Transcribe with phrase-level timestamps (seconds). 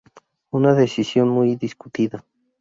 [0.49, 2.25] Una decisión muy discutida.